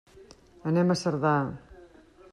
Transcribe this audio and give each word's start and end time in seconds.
Anem 0.71 0.93
a 0.93 0.97
Cerdà. 1.03 1.37